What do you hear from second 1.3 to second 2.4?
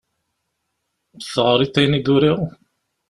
Teɣriḍ ayen i d-uriɣ?